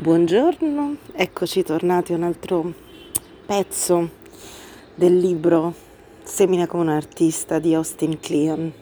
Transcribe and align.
Buongiorno, 0.00 0.96
eccoci 1.12 1.62
tornati 1.62 2.14
a 2.14 2.16
un 2.16 2.22
altro 2.22 2.72
pezzo 3.44 4.08
del 4.94 5.18
libro 5.18 5.74
Semina 6.22 6.66
come 6.66 6.84
un 6.84 6.88
artista 6.88 7.58
di 7.58 7.74
Austin 7.74 8.18
Kleon. 8.18 8.72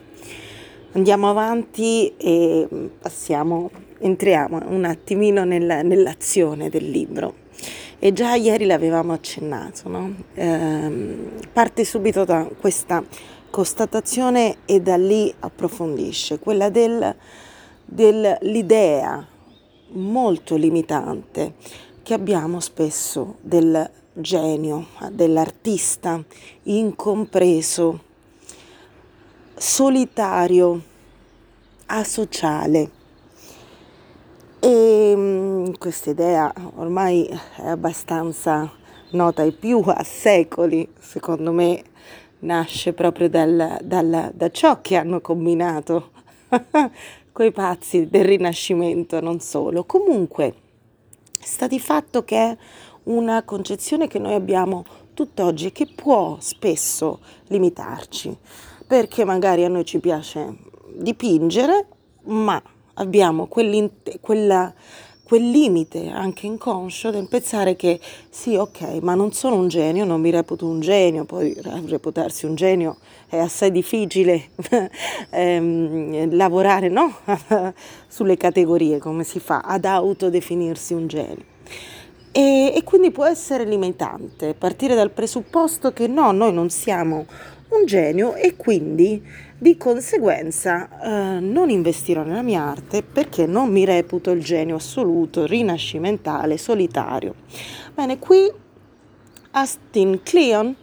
Andiamo 0.93 1.29
avanti 1.29 2.15
e 2.15 2.65
passiamo, 3.01 3.69
entriamo 3.97 4.61
un 4.67 4.85
attimino 4.85 5.43
nella, 5.43 5.81
nell'azione 5.81 6.69
del 6.69 6.89
libro. 6.89 7.33
E 7.99 8.13
già 8.13 8.35
ieri 8.35 8.65
l'avevamo 8.65 9.11
accennato, 9.11 9.89
no? 9.89 10.15
eh, 10.35 11.17
parte 11.51 11.83
subito 11.83 12.23
da 12.23 12.47
questa 12.61 13.03
constatazione 13.49 14.59
e 14.63 14.79
da 14.79 14.95
lì 14.95 15.33
approfondisce, 15.37 16.39
quella 16.39 16.69
del, 16.69 17.13
dell'idea 17.83 19.27
molto 19.91 20.55
limitante 20.55 21.53
che 22.03 22.13
abbiamo 22.13 22.59
spesso 22.59 23.35
del 23.41 23.89
genio, 24.13 24.87
dell'artista 25.11 26.23
incompreso, 26.63 27.99
solitario, 29.55 30.81
asociale. 31.85 32.89
E 34.59 35.13
mm, 35.15 35.71
questa 35.77 36.09
idea 36.09 36.53
ormai 36.75 37.25
è 37.57 37.67
abbastanza 37.67 38.71
nota 39.11 39.41
ai 39.41 39.51
più 39.51 39.81
a 39.85 40.03
secoli, 40.03 40.87
secondo 40.99 41.51
me 41.51 41.83
nasce 42.39 42.93
proprio 42.93 43.29
dal, 43.29 43.77
dal, 43.83 44.31
da 44.33 44.49
ciò 44.51 44.81
che 44.81 44.95
hanno 44.95 45.19
combinato 45.19 46.11
quei 47.39 47.53
pazzi 47.53 48.09
del 48.09 48.25
Rinascimento, 48.25 49.21
non 49.21 49.39
solo. 49.39 49.85
Comunque, 49.85 50.53
sta 51.39 51.67
di 51.67 51.79
fatto 51.79 52.25
che 52.25 52.35
è 52.35 52.57
una 53.03 53.43
concezione 53.43 54.07
che 54.07 54.19
noi 54.19 54.33
abbiamo 54.33 54.83
tutt'oggi 55.13 55.67
e 55.67 55.71
che 55.71 55.87
può 55.87 56.35
spesso 56.41 57.21
limitarci, 57.47 58.37
perché 58.85 59.23
magari 59.23 59.63
a 59.63 59.69
noi 59.69 59.85
ci 59.85 59.99
piace 59.99 60.53
dipingere, 60.97 61.85
ma 62.23 62.61
abbiamo 62.95 63.47
quella 63.47 64.73
quel 65.29 65.47
limite 65.51 66.09
anche 66.09 66.47
inconscio 66.47 67.11
del 67.11 67.27
pensare 67.27 67.75
che 67.75 67.99
sì, 68.31 68.55
ok, 68.55 68.97
ma 69.03 69.13
non 69.13 69.31
sono 69.31 69.57
un 69.57 69.67
genio, 69.67 70.03
non 70.03 70.19
mi 70.19 70.31
reputo 70.31 70.65
un 70.65 70.79
genio, 70.79 71.23
poi 71.23 71.55
reputarsi 71.85 72.47
un 72.47 72.55
genio 72.55 72.97
è 73.27 73.37
assai 73.37 73.69
difficile 73.69 74.49
ehm, 75.29 76.35
lavorare 76.35 76.89
no? 76.89 77.15
sulle 78.09 78.37
categorie, 78.37 78.97
come 78.97 79.23
si 79.23 79.39
fa 79.39 79.59
ad 79.59 79.85
autodefinirsi 79.85 80.93
un 80.95 81.05
genio. 81.05 81.45
E, 82.31 82.73
e 82.75 82.83
quindi 82.83 83.11
può 83.11 83.25
essere 83.25 83.65
limitante 83.65 84.55
partire 84.55 84.95
dal 84.95 85.11
presupposto 85.11 85.93
che 85.93 86.07
no, 86.07 86.31
noi 86.31 86.53
non 86.53 86.71
siamo 86.71 87.27
un 87.69 87.85
genio 87.85 88.33
e 88.33 88.55
quindi 88.55 89.21
di 89.61 89.75
conseguenza 89.75 90.87
eh, 91.01 91.39
non 91.41 91.69
investirò 91.69 92.23
nella 92.23 92.41
mia 92.41 92.63
arte 92.63 93.03
perché 93.03 93.45
non 93.45 93.69
mi 93.69 93.83
reputo 93.83 94.31
il 94.31 94.41
genio 94.41 94.77
assoluto, 94.77 95.45
rinascimentale, 95.45 96.57
solitario. 96.57 97.35
Bene, 97.93 98.17
qui 98.19 98.49
Austin 99.51 100.21
Kleon 100.23 100.73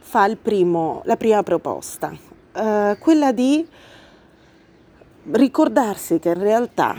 fa 0.00 0.28
primo, 0.40 1.02
la 1.04 1.16
prima 1.16 1.44
proposta, 1.44 2.12
eh, 2.52 2.96
quella 2.98 3.30
di 3.30 3.64
ricordarsi 5.30 6.18
che 6.18 6.30
in 6.30 6.40
realtà 6.40 6.96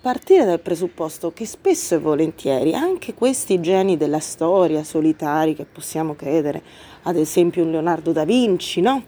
partire 0.00 0.44
dal 0.44 0.60
presupposto 0.60 1.32
che 1.32 1.44
spesso 1.44 1.96
e 1.96 1.98
volentieri 1.98 2.72
anche 2.72 3.14
questi 3.14 3.60
geni 3.60 3.96
della 3.96 4.20
storia 4.20 4.84
solitari 4.84 5.56
che 5.56 5.64
possiamo 5.64 6.14
credere, 6.14 6.62
ad 7.02 7.16
esempio 7.16 7.64
un 7.64 7.72
Leonardo 7.72 8.12
da 8.12 8.24
Vinci, 8.24 8.80
no? 8.80 9.02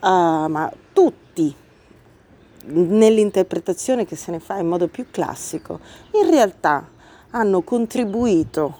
Uh, 0.00 0.46
ma 0.48 0.70
tutti 0.94 1.54
nell'interpretazione 2.66 4.06
che 4.06 4.16
se 4.16 4.30
ne 4.30 4.40
fa 4.40 4.56
in 4.56 4.68
modo 4.68 4.88
più 4.88 5.06
classico, 5.10 5.80
in 6.12 6.30
realtà 6.30 6.88
hanno 7.30 7.60
contribuito 7.60 8.78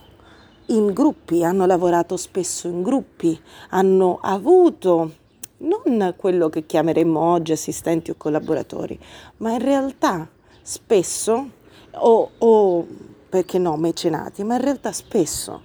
in 0.66 0.92
gruppi, 0.92 1.44
hanno 1.44 1.66
lavorato 1.66 2.16
spesso 2.16 2.68
in 2.68 2.82
gruppi, 2.82 3.38
hanno 3.70 4.18
avuto 4.22 5.22
non 5.58 6.14
quello 6.16 6.48
che 6.48 6.64
chiameremmo 6.64 7.18
oggi 7.18 7.52
assistenti 7.52 8.10
o 8.10 8.14
collaboratori, 8.16 8.98
ma 9.38 9.52
in 9.52 9.62
realtà 9.62 10.26
spesso, 10.62 11.50
o, 11.92 12.30
o 12.38 12.86
perché 13.28 13.58
no, 13.58 13.76
mecenati, 13.76 14.44
ma 14.44 14.54
in 14.54 14.62
realtà 14.62 14.92
spesso 14.92 15.62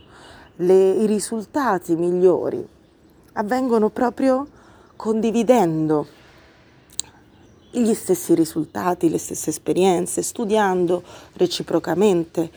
le, 0.57 0.91
i 0.91 1.05
risultati 1.05 1.95
migliori 1.95 2.67
avvengono 3.33 3.89
proprio 3.89 4.47
condividendo 4.95 6.17
gli 7.71 7.93
stessi 7.93 8.33
risultati, 8.33 9.09
le 9.09 9.17
stesse 9.17 9.49
esperienze, 9.49 10.21
studiando 10.21 11.03
reciprocamente. 11.33 12.51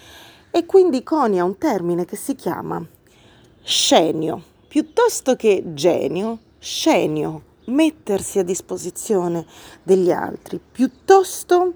E 0.50 0.66
quindi 0.66 1.02
conia 1.02 1.44
un 1.44 1.58
termine 1.58 2.04
che 2.04 2.16
si 2.16 2.34
chiama 2.34 2.84
scenio, 3.62 4.42
piuttosto 4.68 5.36
che 5.36 5.62
genio, 5.74 6.38
scenio, 6.58 7.42
mettersi 7.66 8.38
a 8.38 8.42
disposizione 8.42 9.46
degli 9.82 10.10
altri, 10.10 10.60
piuttosto 10.60 11.74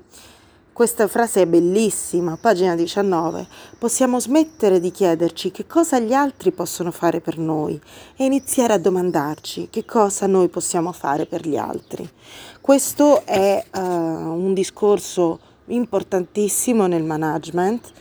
questa 0.77 1.09
frase 1.09 1.41
è 1.41 1.47
bellissima, 1.47 2.37
pagina 2.37 2.75
19. 2.75 3.47
Possiamo 3.79 4.21
smettere 4.21 4.79
di 4.79 4.91
chiederci 4.91 5.51
che 5.51 5.67
cosa 5.67 5.99
gli 5.99 6.13
altri 6.13 6.53
possono 6.53 6.91
fare 6.91 7.23
per 7.23 7.39
noi 7.39 7.81
e 8.15 8.27
iniziare 8.27 8.75
a 8.75 8.79
domandarci 8.79 9.69
che 9.71 9.87
cosa 9.87 10.27
noi 10.27 10.49
possiamo 10.49 10.93
fare 10.93 11.25
per 11.25 11.49
gli 11.49 11.57
altri. 11.57 12.07
Questo 12.67 13.25
è 13.25 13.65
uh, 13.77 13.79
un 13.79 14.53
discorso 14.53 15.39
importantissimo 15.67 16.89
nel 16.89 17.05
management 17.05 17.93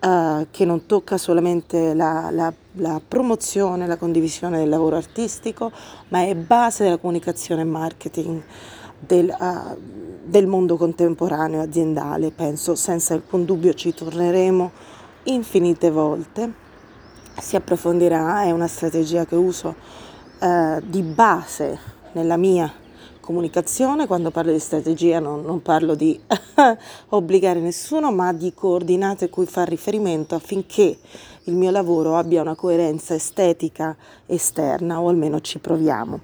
uh, 0.00 0.44
che 0.50 0.64
non 0.64 0.86
tocca 0.86 1.16
solamente 1.16 1.94
la, 1.94 2.28
la, 2.32 2.52
la 2.72 3.00
promozione, 3.06 3.86
la 3.86 3.96
condivisione 3.96 4.58
del 4.58 4.68
lavoro 4.68 4.96
artistico, 4.96 5.70
ma 6.08 6.24
è 6.24 6.34
base 6.34 6.82
della 6.82 6.96
comunicazione 6.96 7.60
e 7.60 7.66
marketing 7.66 8.42
del, 8.98 9.32
uh, 9.38 9.78
del 10.24 10.48
mondo 10.48 10.76
contemporaneo 10.76 11.62
aziendale, 11.62 12.32
penso 12.32 12.74
senza 12.74 13.14
alcun 13.14 13.44
dubbio 13.44 13.72
ci 13.72 13.94
torneremo 13.94 14.72
infinite 15.26 15.92
volte, 15.92 16.52
si 17.40 17.54
approfondirà, 17.54 18.42
è 18.42 18.50
una 18.50 18.66
strategia 18.66 19.24
che 19.24 19.36
uso 19.36 19.76
uh, 20.40 20.80
di 20.82 21.02
base 21.02 21.78
nella 22.14 22.36
mia 22.36 22.86
comunicazione, 23.28 24.06
quando 24.06 24.30
parlo 24.30 24.52
di 24.52 24.58
strategia 24.58 25.20
non, 25.20 25.42
non 25.42 25.60
parlo 25.60 25.94
di 25.94 26.18
obbligare 27.10 27.60
nessuno, 27.60 28.10
ma 28.10 28.32
di 28.32 28.54
coordinate 28.54 29.28
cui 29.28 29.44
far 29.44 29.68
riferimento 29.68 30.34
affinché 30.34 30.96
il 31.44 31.54
mio 31.54 31.70
lavoro 31.70 32.16
abbia 32.16 32.40
una 32.40 32.54
coerenza 32.54 33.12
estetica 33.12 33.94
esterna 34.24 35.02
o 35.02 35.10
almeno 35.10 35.42
ci 35.42 35.58
proviamo. 35.58 36.20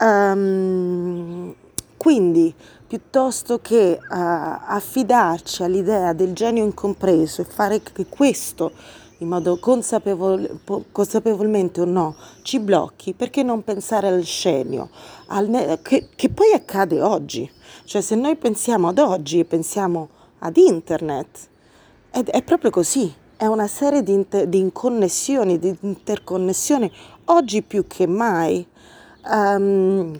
Um, 0.00 1.54
quindi, 1.96 2.52
piuttosto 2.88 3.60
che 3.60 4.00
uh, 4.00 4.04
affidarci 4.08 5.62
all'idea 5.62 6.12
del 6.12 6.32
genio 6.32 6.64
incompreso 6.64 7.42
e 7.42 7.44
fare 7.44 7.82
che 7.82 8.06
questo, 8.08 8.72
in 9.22 9.28
modo 9.28 9.58
consapevole, 9.58 10.58
consapevolmente 10.90 11.80
o 11.80 11.84
no, 11.84 12.14
ci 12.42 12.58
blocchi, 12.58 13.14
perché 13.14 13.42
non 13.42 13.62
pensare 13.62 14.08
al 14.08 14.24
scenio, 14.24 14.90
al, 15.28 15.78
che, 15.82 16.08
che 16.14 16.28
poi 16.28 16.52
accade 16.52 17.00
oggi. 17.00 17.50
Cioè, 17.84 18.00
se 18.02 18.14
noi 18.14 18.36
pensiamo 18.36 18.88
ad 18.88 18.98
oggi 18.98 19.38
e 19.38 19.44
pensiamo 19.44 20.08
ad 20.40 20.56
internet, 20.56 21.48
è, 22.10 22.22
è 22.22 22.42
proprio 22.42 22.70
così, 22.70 23.12
è 23.36 23.46
una 23.46 23.66
serie 23.66 24.02
di, 24.02 24.12
inter, 24.12 24.46
di 24.46 24.58
inconnessioni, 24.58 25.58
di 25.58 25.76
interconnessioni, 25.80 26.90
oggi 27.26 27.62
più 27.62 27.86
che 27.86 28.06
mai. 28.06 28.66
Um, 29.24 30.18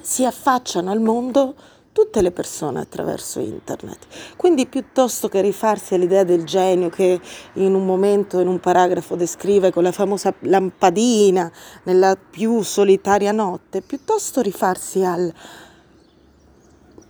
si 0.00 0.24
affacciano 0.24 0.90
al 0.90 1.00
mondo 1.00 1.54
tutte 1.92 2.22
le 2.22 2.30
persone 2.30 2.80
attraverso 2.80 3.40
internet. 3.40 4.06
Quindi 4.36 4.66
piuttosto 4.66 5.28
che 5.28 5.40
rifarsi 5.40 5.94
all'idea 5.94 6.24
del 6.24 6.44
genio 6.44 6.88
che 6.88 7.20
in 7.54 7.74
un 7.74 7.84
momento, 7.84 8.38
in 8.40 8.46
un 8.48 8.60
paragrafo 8.60 9.16
descrive 9.16 9.72
con 9.72 9.82
la 9.82 9.92
famosa 9.92 10.32
lampadina 10.40 11.50
nella 11.84 12.16
più 12.16 12.62
solitaria 12.62 13.32
notte, 13.32 13.80
piuttosto 13.80 14.40
rifarsi 14.40 15.04
al, 15.04 15.32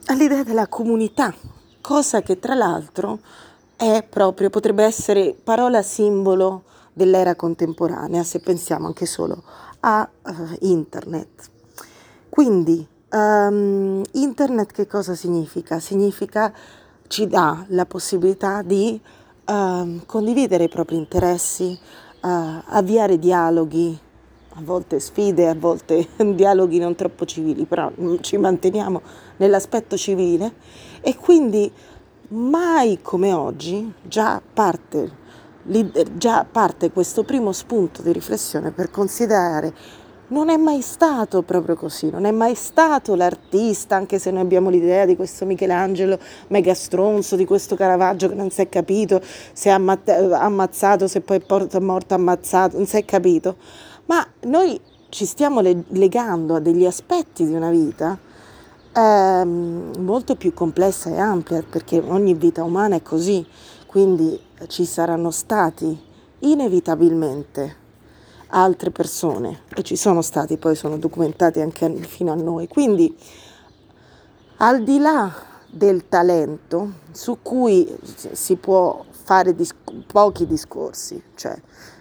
all'idea 0.06 0.42
della 0.42 0.68
comunità, 0.68 1.34
cosa 1.80 2.22
che 2.22 2.38
tra 2.38 2.54
l'altro 2.54 3.20
è 3.76 4.04
proprio, 4.08 4.50
potrebbe 4.50 4.84
essere 4.84 5.36
parola 5.42 5.82
simbolo 5.82 6.64
dell'era 6.92 7.36
contemporanea, 7.36 8.24
se 8.24 8.40
pensiamo 8.40 8.86
anche 8.86 9.06
solo 9.06 9.42
a 9.80 10.08
uh, 10.22 10.56
internet. 10.60 11.50
Quindi 12.28 12.86
um, 13.10 14.02
internet 14.12 14.72
che 14.72 14.86
cosa 14.86 15.14
significa? 15.14 15.78
Significa 15.78 16.52
ci 17.06 17.26
dà 17.26 17.64
la 17.68 17.86
possibilità 17.86 18.62
di 18.62 19.00
uh, 19.46 20.00
condividere 20.06 20.64
i 20.64 20.68
propri 20.68 20.96
interessi, 20.96 21.78
uh, 22.20 22.28
avviare 22.66 23.18
dialoghi, 23.18 23.98
a 24.54 24.60
volte 24.62 25.00
sfide, 25.00 25.48
a 25.48 25.54
volte 25.54 26.08
dialoghi 26.34 26.78
non 26.78 26.94
troppo 26.94 27.24
civili, 27.24 27.64
però 27.64 27.90
ci 28.20 28.36
manteniamo 28.36 29.00
nell'aspetto 29.36 29.96
civile 29.96 30.54
e 31.00 31.16
quindi 31.16 31.70
mai 32.28 32.98
come 33.00 33.32
oggi 33.32 33.90
già 34.02 34.42
parte, 34.52 35.10
già 36.16 36.44
parte 36.50 36.90
questo 36.90 37.22
primo 37.22 37.52
spunto 37.52 38.02
di 38.02 38.12
riflessione 38.12 38.70
per 38.70 38.90
considerare 38.90 39.72
non 40.28 40.50
è 40.50 40.56
mai 40.56 40.82
stato 40.82 41.42
proprio 41.42 41.74
così, 41.74 42.10
non 42.10 42.24
è 42.24 42.30
mai 42.30 42.54
stato 42.54 43.14
l'artista, 43.14 43.96
anche 43.96 44.18
se 44.18 44.30
noi 44.30 44.42
abbiamo 44.42 44.68
l'idea 44.68 45.06
di 45.06 45.16
questo 45.16 45.46
Michelangelo 45.46 46.18
mega 46.48 46.74
stronzo, 46.74 47.36
di 47.36 47.46
questo 47.46 47.76
Caravaggio 47.76 48.28
che 48.28 48.34
non 48.34 48.50
si 48.50 48.60
è 48.60 48.68
capito 48.68 49.20
se 49.22 49.70
è 49.70 49.72
ammazzato, 49.72 51.08
se 51.08 51.20
poi 51.20 51.42
è 51.46 51.78
morto 51.78 52.14
ammazzato, 52.14 52.76
non 52.76 52.86
si 52.86 52.96
è 52.96 53.04
capito. 53.04 53.56
Ma 54.06 54.26
noi 54.42 54.78
ci 55.08 55.24
stiamo 55.24 55.60
legando 55.60 56.56
a 56.56 56.60
degli 56.60 56.84
aspetti 56.84 57.46
di 57.46 57.54
una 57.54 57.70
vita 57.70 58.18
eh, 58.92 59.44
molto 59.44 60.36
più 60.36 60.52
complessa 60.52 61.08
e 61.10 61.18
ampia, 61.18 61.62
perché 61.68 62.02
ogni 62.06 62.34
vita 62.34 62.62
umana 62.64 62.96
è 62.96 63.02
così, 63.02 63.46
quindi 63.86 64.38
ci 64.66 64.84
saranno 64.84 65.30
stati 65.30 65.98
inevitabilmente 66.40 67.86
altre 68.48 68.90
persone 68.90 69.62
e 69.74 69.82
ci 69.82 69.96
sono 69.96 70.22
stati, 70.22 70.56
poi 70.56 70.74
sono 70.74 70.96
documentati 70.96 71.60
anche 71.60 71.92
fino 71.96 72.32
a 72.32 72.36
noi. 72.36 72.68
Quindi 72.68 73.16
al 74.58 74.82
di 74.82 74.98
là 74.98 75.32
del 75.70 76.08
talento 76.08 76.92
su 77.12 77.38
cui 77.42 77.86
si 78.32 78.56
può 78.56 79.04
fare 79.10 79.54
dis- 79.54 79.74
pochi 80.06 80.46
discorsi, 80.46 81.22
cioè 81.34 81.56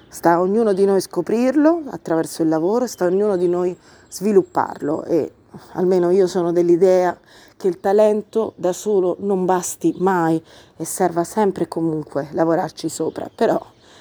sta 0.07 0.33
a 0.33 0.41
ognuno 0.41 0.73
di 0.73 0.85
noi 0.85 1.01
scoprirlo 1.01 1.83
attraverso 1.89 2.41
il 2.41 2.47
lavoro, 2.47 2.87
sta 2.87 3.05
a 3.05 3.07
ognuno 3.07 3.35
di 3.35 3.47
noi 3.47 3.77
svilupparlo 4.09 5.03
e 5.03 5.31
almeno 5.73 6.09
io 6.11 6.27
sono 6.27 6.51
dell'idea 6.51 7.17
che 7.57 7.67
il 7.67 7.79
talento 7.79 8.53
da 8.55 8.71
solo 8.71 9.17
non 9.19 9.45
basti 9.45 9.95
mai 9.97 10.41
e 10.77 10.85
serva 10.85 11.23
sempre 11.23 11.67
comunque 11.67 12.29
lavorarci 12.31 12.87
sopra, 12.87 13.29
però 13.33 13.59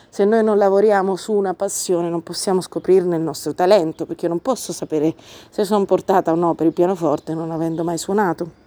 se 0.08 0.24
noi 0.24 0.42
non 0.42 0.56
lavoriamo 0.56 1.16
su 1.16 1.32
una 1.32 1.54
passione 1.54 2.08
non 2.08 2.22
possiamo 2.22 2.60
scoprirne 2.60 3.16
il 3.16 3.22
nostro 3.22 3.54
talento, 3.54 4.06
perché 4.06 4.28
non 4.28 4.40
posso 4.40 4.72
sapere 4.72 5.14
se 5.50 5.64
sono 5.64 5.84
portata 5.84 6.32
o 6.32 6.34
no 6.34 6.54
per 6.54 6.66
il 6.66 6.72
pianoforte 6.72 7.34
non 7.34 7.50
avendo 7.50 7.84
mai 7.84 7.98
suonato. 7.98 8.64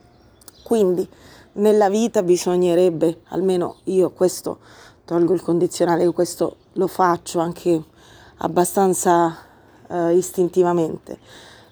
Quindi 0.63 1.07
nella 1.53 1.89
vita 1.89 2.21
bisognerebbe, 2.21 3.21
almeno 3.30 3.77
io 3.86 4.12
questo 4.12 4.59
tolgo 5.06 5.33
il 5.33 5.41
condizionale, 5.41 6.03
io 6.03 6.13
questo 6.13 6.57
lo 6.74 6.86
faccio 6.86 7.39
anche 7.39 7.83
abbastanza 8.38 9.36
uh, 9.88 10.09
istintivamente. 10.09 11.18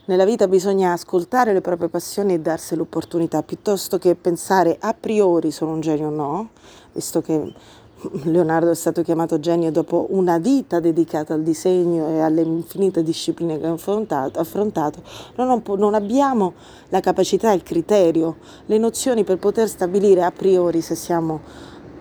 Nella 0.05 0.25
vita 0.25 0.47
bisogna 0.47 0.93
ascoltare 0.93 1.53
le 1.53 1.61
proprie 1.61 1.89
passioni 1.89 2.33
e 2.33 2.39
darsi 2.39 2.75
l'opportunità, 2.75 3.43
piuttosto 3.43 3.97
che 3.97 4.15
pensare 4.15 4.77
a 4.79 4.93
priori 4.93 5.51
sono 5.51 5.73
un 5.73 5.81
genio 5.81 6.07
o 6.07 6.11
no, 6.11 6.49
visto 6.93 7.21
che 7.21 7.53
Leonardo 8.25 8.69
è 8.69 8.75
stato 8.75 9.01
chiamato 9.01 9.39
genio 9.39 9.71
dopo 9.71 10.07
una 10.11 10.37
vita 10.37 10.79
dedicata 10.79 11.33
al 11.33 11.41
disegno 11.41 12.09
e 12.09 12.19
alle 12.19 12.41
infinite 12.41 13.01
discipline 13.01 13.59
che 13.59 13.65
ha 13.65 13.71
affrontato, 13.71 14.39
affrontato. 14.39 15.01
Non, 15.35 15.63
non, 15.77 15.93
abbiamo 15.95 16.53
la 16.89 16.99
capacità, 16.99 17.51
il 17.53 17.63
criterio, 17.63 18.37
le 18.67 18.77
nozioni 18.77 19.23
per 19.23 19.37
poter 19.37 19.67
stabilire 19.67 20.23
a 20.23 20.31
priori 20.31 20.81
se 20.81 20.93
siamo 20.93 21.41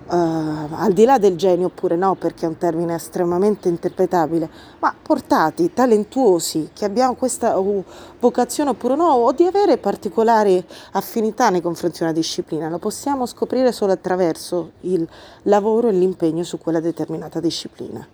uh, 0.08 0.74
al 0.74 0.92
di 0.92 1.04
là 1.04 1.18
del 1.18 1.36
genio 1.36 1.66
oppure 1.66 1.96
no, 1.96 2.14
perché 2.14 2.46
è 2.46 2.48
un 2.48 2.58
termine 2.58 2.94
estremamente 2.94 3.68
interpretabile, 3.68 4.48
ma 4.78 4.94
portati, 5.00 5.72
talentuosi, 5.72 6.70
che 6.72 6.84
abbiamo 6.84 7.14
questa 7.14 7.58
uh, 7.58 7.84
vocazione 8.20 8.70
oppure 8.70 8.96
no, 8.96 9.08
o 9.08 9.32
di 9.32 9.44
avere 9.44 9.78
particolari 9.78 10.64
affinità 10.92 11.50
nei 11.50 11.60
confronti 11.60 11.98
di 11.98 12.04
una 12.04 12.12
disciplina, 12.12 12.68
lo 12.68 12.78
possiamo 12.78 13.26
scoprire 13.26 13.72
solo 13.72 13.92
attraverso 13.92 14.72
il 14.82 15.06
lavoro 15.42 15.88
e 15.88 15.92
l'impegno 15.92 16.42
su 16.42 16.58
quella 16.58 16.80
determinata 16.80 17.40
disciplina. 17.40 18.06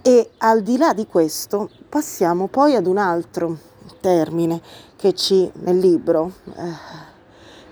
E 0.00 0.30
al 0.38 0.62
di 0.62 0.78
là 0.78 0.94
di 0.94 1.06
questo 1.06 1.68
passiamo 1.88 2.46
poi 2.46 2.74
ad 2.74 2.86
un 2.86 2.98
altro 2.98 3.58
termine 4.00 4.60
che 4.96 5.12
ci, 5.14 5.50
nel 5.54 5.78
libro, 5.78 6.32
eh, 6.54 6.72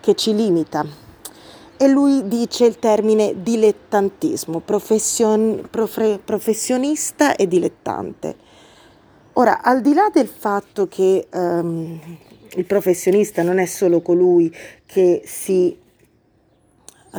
che 0.00 0.14
ci 0.14 0.34
limita 0.34 1.05
e 1.78 1.88
lui 1.88 2.26
dice 2.26 2.64
il 2.64 2.78
termine 2.78 3.43
dilettantismo, 3.43 4.61
profession, 4.61 5.67
profe, 5.70 6.19
professionista 6.25 7.37
e 7.37 7.46
dilettante. 7.46 8.37
Ora, 9.34 9.62
al 9.62 9.82
di 9.82 9.93
là 9.93 10.08
del 10.11 10.28
fatto 10.28 10.87
che 10.87 11.28
um, 11.32 12.00
il 12.55 12.64
professionista 12.64 13.43
non 13.43 13.58
è 13.58 13.67
solo 13.67 14.00
colui 14.00 14.50
che, 14.87 15.23
si, 15.26 15.76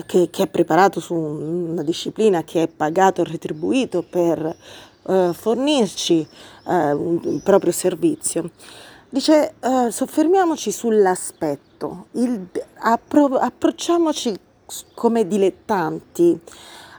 che, 0.06 0.30
che 0.32 0.44
è 0.44 0.48
preparato 0.48 1.00
su 1.00 1.14
una 1.14 1.84
disciplina, 1.84 2.44
che 2.44 2.64
è 2.64 2.68
pagato 2.68 3.24
retribuito 3.24 4.02
per 4.02 4.56
uh, 5.04 5.34
fornirci 5.34 6.28
uh, 6.66 6.72
un 6.72 7.42
proprio 7.44 7.72
servizio, 7.72 8.50
dice 9.10 9.54
uh, 9.62 9.90
soffermiamoci 9.90 10.72
sull'aspetto, 10.72 12.08
il, 12.14 12.48
appro- 12.80 13.38
approcciamoci 13.38 14.46
come 14.94 15.28
dilettanti 15.28 16.40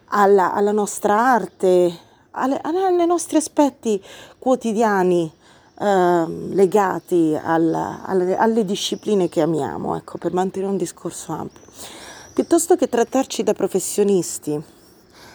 alla, 0.07 0.53
alla 0.53 0.73
nostra 0.73 1.19
arte, 1.19 1.99
alle, 2.33 2.61
ai 2.63 3.07
nostri 3.07 3.37
aspetti 3.37 4.03
quotidiani 4.39 5.31
eh, 5.79 6.25
legati 6.51 7.39
alla, 7.41 8.03
alle, 8.05 8.37
alle, 8.37 8.65
discipline 8.65 9.29
che 9.29 9.41
amiamo, 9.41 9.97
ecco, 9.97 10.19
per 10.19 10.33
mantenere 10.33 10.71
un 10.73 10.79
discorso 10.79 11.33
ampio, 11.33 11.63
piuttosto 12.33 12.77
che 12.77 12.89
trattarci 12.89 13.43
da 13.43 13.53
professionisti 13.53 14.61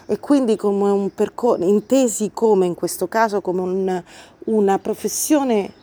e 0.06 0.20
quindi 0.20 0.56
come 0.56 0.90
un 0.90 1.14
percorso, 1.14 1.64
intesi 1.64 2.32
come 2.34 2.66
in 2.66 2.76
questo 2.76 3.08
caso 3.08 3.42
come 3.42 3.62
un, 3.62 4.04
una 4.46 4.80
professione 4.80 5.82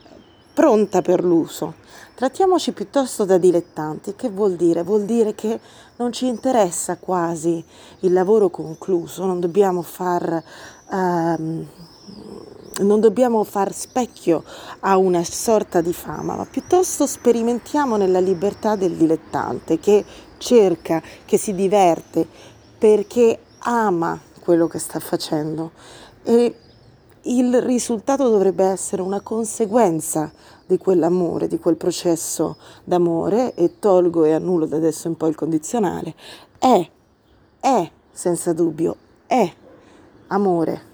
pronta 0.52 1.02
per 1.02 1.24
l'uso. 1.24 1.74
Trattiamoci 2.14 2.72
piuttosto 2.72 3.24
da 3.24 3.38
dilettanti. 3.38 4.14
Che 4.14 4.28
vuol 4.28 4.54
dire? 4.54 4.82
Vuol 4.82 5.04
dire 5.04 5.34
che 5.34 5.58
non 5.96 6.12
ci 6.12 6.26
interessa 6.26 6.96
quasi 6.96 7.64
il 8.00 8.12
lavoro 8.12 8.50
concluso, 8.50 9.24
non 9.24 9.40
dobbiamo 9.40 9.80
far, 9.82 10.42
um, 10.90 11.66
non 12.80 13.00
dobbiamo 13.00 13.42
far 13.44 13.72
specchio 13.72 14.44
a 14.80 14.96
una 14.96 15.24
sorta 15.24 15.80
di 15.80 15.92
fama, 15.92 16.36
ma 16.36 16.44
piuttosto 16.44 17.06
sperimentiamo 17.06 17.96
nella 17.96 18.20
libertà 18.20 18.76
del 18.76 18.96
dilettante 18.96 19.78
che 19.78 20.04
cerca, 20.36 21.02
che 21.24 21.38
si 21.38 21.54
diverte 21.54 22.26
perché 22.78 23.38
ama 23.60 24.18
quello 24.40 24.66
che 24.66 24.78
sta 24.78 25.00
facendo. 25.00 25.72
E 26.22 26.54
il 27.22 27.60
risultato 27.60 28.28
dovrebbe 28.28 28.64
essere 28.64 29.02
una 29.02 29.20
conseguenza 29.20 30.32
di 30.66 30.78
quell'amore, 30.78 31.48
di 31.48 31.58
quel 31.58 31.76
processo 31.76 32.56
d'amore 32.84 33.54
e 33.54 33.78
tolgo 33.78 34.24
e 34.24 34.32
annullo 34.32 34.66
da 34.66 34.76
adesso 34.76 35.08
in 35.08 35.16
poi 35.16 35.30
il 35.30 35.34
condizionale, 35.34 36.14
è, 36.58 36.88
è 37.60 37.90
senza 38.12 38.52
dubbio, 38.52 38.96
è 39.26 39.52
amore. 40.28 40.88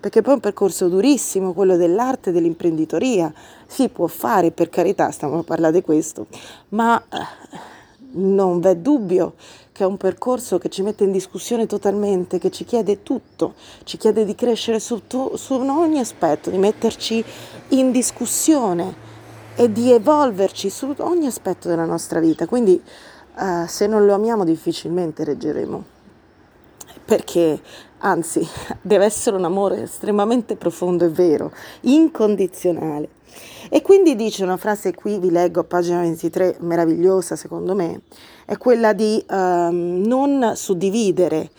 Perché 0.00 0.22
poi 0.22 0.32
è 0.32 0.34
un 0.36 0.40
percorso 0.40 0.88
durissimo, 0.88 1.52
quello 1.52 1.76
dell'arte 1.76 2.30
dell'imprenditoria. 2.30 3.32
Si 3.66 3.88
può 3.88 4.06
fare, 4.06 4.52
per 4.52 4.68
carità, 4.68 5.10
stiamo 5.10 5.40
a 5.40 5.42
parlare 5.42 5.72
di 5.72 5.82
questo, 5.82 6.26
ma 6.68 7.02
eh, 7.02 7.58
non 8.12 8.60
v'è 8.60 8.76
dubbio 8.76 9.34
che 9.78 9.84
è 9.84 9.86
un 9.86 9.96
percorso 9.96 10.58
che 10.58 10.70
ci 10.70 10.82
mette 10.82 11.04
in 11.04 11.12
discussione 11.12 11.66
totalmente, 11.66 12.40
che 12.40 12.50
ci 12.50 12.64
chiede 12.64 13.04
tutto, 13.04 13.54
ci 13.84 13.96
chiede 13.96 14.24
di 14.24 14.34
crescere 14.34 14.80
su, 14.80 15.06
tu, 15.06 15.36
su 15.36 15.54
ogni 15.54 16.00
aspetto, 16.00 16.50
di 16.50 16.58
metterci 16.58 17.24
in 17.68 17.92
discussione 17.92 18.92
e 19.54 19.70
di 19.70 19.92
evolverci 19.92 20.68
su 20.68 20.92
ogni 20.98 21.26
aspetto 21.26 21.68
della 21.68 21.84
nostra 21.84 22.18
vita. 22.18 22.46
Quindi 22.46 22.82
uh, 23.36 23.66
se 23.68 23.86
non 23.86 24.04
lo 24.04 24.14
amiamo 24.14 24.42
difficilmente 24.42 25.22
reggeremo 25.22 25.84
perché 27.04 27.60
anzi 27.98 28.44
deve 28.82 29.04
essere 29.04 29.36
un 29.36 29.44
amore 29.44 29.82
estremamente 29.82 30.56
profondo 30.56 31.04
e 31.04 31.08
vero, 31.08 31.52
incondizionale. 31.82 33.10
E 33.70 33.82
quindi 33.82 34.16
dice 34.16 34.44
una 34.44 34.56
frase 34.56 34.94
qui, 34.94 35.18
vi 35.18 35.30
leggo 35.30 35.60
a 35.60 35.64
pagina 35.64 36.00
23, 36.00 36.56
meravigliosa 36.60 37.36
secondo 37.36 37.74
me, 37.74 38.02
è 38.46 38.56
quella 38.56 38.92
di 38.92 39.22
um, 39.28 40.02
non 40.06 40.52
suddividere 40.54 41.50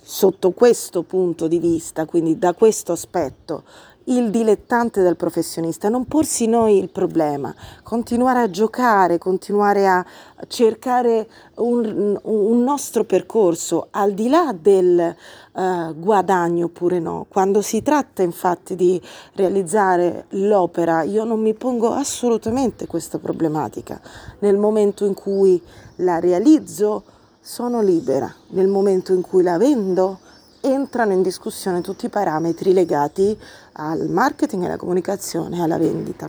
sotto 0.00 0.50
questo 0.52 1.02
punto 1.02 1.48
di 1.48 1.58
vista, 1.58 2.04
quindi 2.04 2.38
da 2.38 2.52
questo 2.54 2.92
aspetto, 2.92 3.64
il 4.08 4.30
dilettante 4.30 5.02
dal 5.02 5.16
professionista, 5.16 5.88
non 5.88 6.06
porsi 6.06 6.46
noi 6.46 6.78
il 6.78 6.90
problema, 6.90 7.54
continuare 7.82 8.40
a 8.40 8.50
giocare, 8.50 9.18
continuare 9.18 9.88
a 9.88 10.04
cercare 10.46 11.28
un, 11.56 12.18
un 12.22 12.62
nostro 12.62 13.04
percorso 13.04 13.88
al 13.90 14.12
di 14.12 14.28
là 14.28 14.54
del 14.58 15.14
uh, 15.52 15.94
guadagno 15.94 16.66
oppure 16.66 17.00
no. 17.00 17.26
Quando 17.28 17.62
si 17.62 17.82
tratta 17.82 18.22
infatti 18.22 18.76
di 18.76 19.00
realizzare 19.34 20.26
l'opera, 20.30 21.02
io 21.02 21.24
non 21.24 21.40
mi 21.40 21.54
pongo 21.54 21.92
assolutamente 21.92 22.86
questa 22.86 23.18
problematica. 23.18 24.00
Nel 24.40 24.56
momento 24.56 25.04
in 25.04 25.14
cui 25.14 25.60
la 25.96 26.20
realizzo 26.20 27.02
sono 27.40 27.80
libera, 27.80 28.32
nel 28.48 28.68
momento 28.68 29.12
in 29.12 29.22
cui 29.22 29.42
la 29.42 29.56
vendo 29.56 30.18
entrano 30.66 31.12
in 31.12 31.22
discussione 31.22 31.80
tutti 31.80 32.06
i 32.06 32.10
parametri 32.10 32.72
legati 32.72 33.38
al 33.72 34.08
marketing 34.08 34.64
alla 34.64 34.76
comunicazione 34.76 35.58
e 35.58 35.62
alla 35.62 35.78
vendita. 35.78 36.28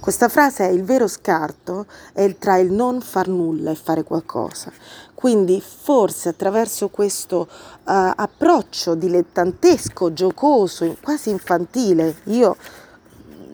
Questa 0.00 0.28
frase 0.28 0.68
è 0.68 0.70
il 0.70 0.84
vero 0.84 1.08
scarto 1.08 1.86
è 2.12 2.36
tra 2.38 2.58
il 2.58 2.70
non 2.70 3.00
far 3.00 3.28
nulla 3.28 3.72
e 3.72 3.74
fare 3.74 4.04
qualcosa. 4.04 4.70
Quindi 5.14 5.60
forse 5.60 6.28
attraverso 6.28 6.88
questo 6.88 7.48
uh, 7.48 7.82
approccio 7.84 8.94
dilettantesco, 8.94 10.12
giocoso, 10.12 10.96
quasi 11.00 11.30
infantile, 11.30 12.16
io 12.24 12.56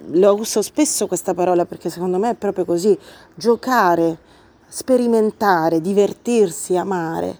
lo 0.08 0.34
uso 0.34 0.60
spesso 0.60 1.06
questa 1.06 1.32
parola 1.32 1.64
perché 1.64 1.88
secondo 1.88 2.18
me 2.18 2.30
è 2.30 2.34
proprio 2.34 2.64
così, 2.64 2.98
giocare, 3.34 4.18
sperimentare, 4.66 5.80
divertirsi, 5.80 6.76
amare. 6.76 7.38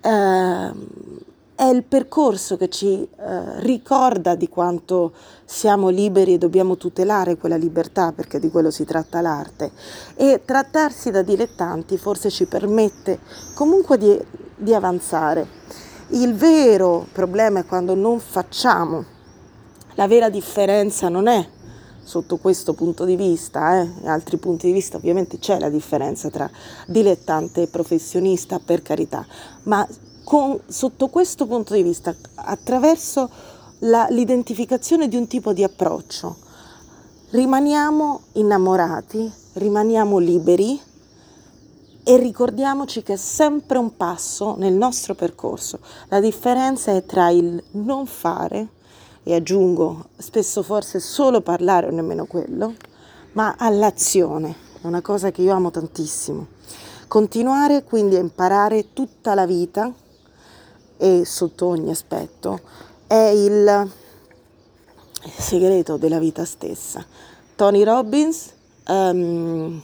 Uh, 0.00 1.26
è 1.58 1.64
il 1.64 1.82
percorso 1.82 2.56
che 2.56 2.68
ci 2.68 3.02
eh, 3.02 3.60
ricorda 3.62 4.36
di 4.36 4.48
quanto 4.48 5.12
siamo 5.44 5.88
liberi 5.88 6.34
e 6.34 6.38
dobbiamo 6.38 6.76
tutelare 6.76 7.36
quella 7.36 7.56
libertà, 7.56 8.12
perché 8.12 8.38
di 8.38 8.48
quello 8.48 8.70
si 8.70 8.84
tratta 8.84 9.20
l'arte. 9.20 9.72
E 10.14 10.42
trattarsi 10.44 11.10
da 11.10 11.22
dilettanti 11.22 11.98
forse 11.98 12.30
ci 12.30 12.46
permette 12.46 13.18
comunque 13.54 13.98
di, 13.98 14.16
di 14.54 14.72
avanzare. 14.72 15.48
Il 16.10 16.36
vero 16.36 17.08
problema 17.10 17.58
è 17.58 17.66
quando 17.66 17.96
non 17.96 18.20
facciamo. 18.20 19.04
La 19.94 20.06
vera 20.06 20.30
differenza 20.30 21.08
non 21.08 21.26
è 21.26 21.44
sotto 22.00 22.36
questo 22.36 22.72
punto 22.72 23.04
di 23.04 23.16
vista, 23.16 23.80
eh, 23.80 24.06
altri 24.06 24.36
punti 24.36 24.68
di 24.68 24.72
vista 24.72 24.96
ovviamente 24.96 25.40
c'è 25.40 25.58
la 25.58 25.70
differenza 25.70 26.30
tra 26.30 26.48
dilettante 26.86 27.62
e 27.62 27.66
professionista, 27.66 28.60
per 28.64 28.80
carità, 28.80 29.26
ma 29.64 29.84
con, 30.28 30.60
sotto 30.66 31.08
questo 31.08 31.46
punto 31.46 31.72
di 31.72 31.82
vista, 31.82 32.14
attraverso 32.34 33.30
la, 33.78 34.08
l'identificazione 34.10 35.08
di 35.08 35.16
un 35.16 35.26
tipo 35.26 35.54
di 35.54 35.64
approccio, 35.64 36.36
rimaniamo 37.30 38.20
innamorati, 38.32 39.32
rimaniamo 39.54 40.18
liberi 40.18 40.78
e 42.04 42.16
ricordiamoci 42.18 43.02
che 43.02 43.14
è 43.14 43.16
sempre 43.16 43.78
un 43.78 43.96
passo 43.96 44.54
nel 44.58 44.74
nostro 44.74 45.14
percorso. 45.14 45.78
La 46.08 46.20
differenza 46.20 46.92
è 46.92 47.06
tra 47.06 47.30
il 47.30 47.64
non 47.70 48.04
fare, 48.04 48.68
e 49.22 49.34
aggiungo 49.34 50.08
spesso 50.18 50.62
forse 50.62 51.00
solo 51.00 51.40
parlare 51.40 51.86
o 51.86 51.90
nemmeno 51.90 52.26
quello, 52.26 52.74
ma 53.32 53.54
all'azione, 53.56 54.54
è 54.82 54.86
una 54.86 55.00
cosa 55.00 55.30
che 55.30 55.40
io 55.40 55.54
amo 55.54 55.70
tantissimo. 55.70 56.48
Continuare 57.06 57.82
quindi 57.82 58.16
a 58.16 58.20
imparare 58.20 58.92
tutta 58.92 59.32
la 59.32 59.46
vita 59.46 59.90
e 60.98 61.24
sotto 61.24 61.66
ogni 61.66 61.90
aspetto 61.90 62.60
è 63.06 63.14
il 63.14 63.90
segreto 65.38 65.96
della 65.96 66.18
vita 66.18 66.44
stessa. 66.44 67.04
Tony 67.56 67.82
Robbins, 67.82 68.52
um, 68.88 69.80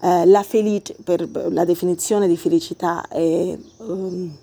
eh, 0.00 0.26
la, 0.26 0.42
felice, 0.42 0.94
per 1.02 1.28
la 1.50 1.64
definizione 1.64 2.28
di 2.28 2.36
felicità 2.36 3.06
è 3.08 3.58
um, 3.78 4.36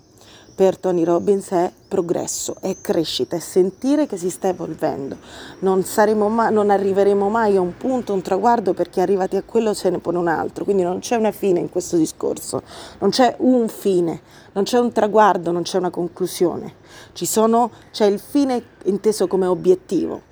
per 0.60 0.76
Tony 0.76 1.04
Robbins 1.04 1.48
è 1.52 1.72
progresso, 1.88 2.56
è 2.60 2.76
crescita, 2.82 3.34
è 3.34 3.38
sentire 3.38 4.06
che 4.06 4.18
si 4.18 4.28
sta 4.28 4.48
evolvendo. 4.48 5.16
Non, 5.60 5.82
mai, 6.28 6.52
non 6.52 6.68
arriveremo 6.68 7.30
mai 7.30 7.56
a 7.56 7.62
un 7.62 7.78
punto, 7.78 8.12
un 8.12 8.20
traguardo, 8.20 8.74
perché 8.74 9.00
arrivati 9.00 9.36
a 9.36 9.42
quello 9.42 9.72
se 9.72 9.88
ne 9.88 10.00
pone 10.00 10.18
un 10.18 10.28
altro. 10.28 10.64
Quindi 10.64 10.82
non 10.82 10.98
c'è 10.98 11.16
una 11.16 11.30
fine 11.30 11.60
in 11.60 11.70
questo 11.70 11.96
discorso, 11.96 12.60
non 12.98 13.08
c'è 13.08 13.36
un 13.38 13.68
fine, 13.68 14.20
non 14.52 14.64
c'è 14.64 14.78
un 14.78 14.92
traguardo, 14.92 15.50
non 15.50 15.62
c'è 15.62 15.78
una 15.78 15.90
conclusione. 15.90 16.74
Sono, 17.12 17.70
c'è 17.90 18.06
il 18.06 18.18
fine 18.18 18.62
inteso 18.84 19.26
come 19.26 19.46
obiettivo 19.46 20.22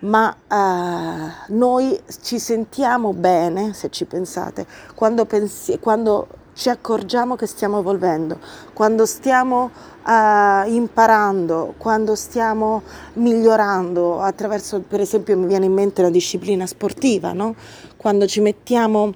ma 0.00 0.34
uh, 0.48 1.54
noi 1.54 1.98
ci 2.22 2.38
sentiamo 2.38 3.12
bene, 3.12 3.72
se 3.72 3.90
ci 3.90 4.04
pensate, 4.04 4.66
quando, 4.94 5.24
pensi- 5.24 5.78
quando 5.80 6.28
ci 6.54 6.68
accorgiamo 6.68 7.36
che 7.36 7.46
stiamo 7.46 7.78
evolvendo, 7.78 8.38
quando 8.72 9.06
stiamo 9.06 9.70
uh, 10.04 10.68
imparando, 10.68 11.74
quando 11.78 12.14
stiamo 12.14 12.82
migliorando 13.14 14.20
attraverso, 14.20 14.80
per 14.80 15.00
esempio 15.00 15.36
mi 15.36 15.46
viene 15.46 15.66
in 15.66 15.72
mente 15.72 16.02
la 16.02 16.10
disciplina 16.10 16.66
sportiva, 16.66 17.32
no? 17.32 17.54
quando 17.96 18.26
ci 18.26 18.40
mettiamo 18.40 19.12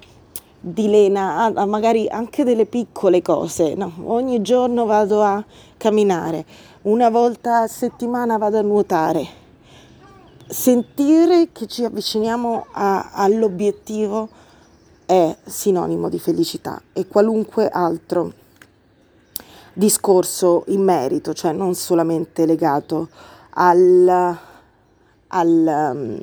di 0.65 0.87
lena 0.87 1.39
a, 1.39 1.51
a 1.53 1.65
magari 1.65 2.07
anche 2.07 2.45
delle 2.45 2.65
piccole 2.65 3.21
cose, 3.21 3.75
no? 3.75 3.91
ogni 4.05 4.41
giorno 4.41 4.85
vado 4.85 5.21
a 5.21 5.43
camminare, 5.75 6.45
una 6.83 7.09
volta 7.09 7.63
a 7.63 7.67
settimana 7.67 8.37
vado 8.37 8.59
a 8.59 8.61
nuotare, 8.61 9.27
sentire 10.47 11.49
che 11.51 11.67
ci 11.67 11.83
avviciniamo 11.83 12.67
a, 12.71 13.11
all'obiettivo 13.11 14.29
è 15.05 15.35
sinonimo 15.43 16.07
di 16.07 16.17
felicità 16.17 16.81
e 16.93 17.07
qualunque 17.07 17.67
altro 17.67 18.31
discorso 19.73 20.63
in 20.67 20.81
merito, 20.81 21.33
cioè 21.33 21.51
non 21.51 21.75
solamente 21.75 22.45
legato 22.45 23.09
al, 23.55 24.37
al, 25.27 25.91
um, 25.93 26.19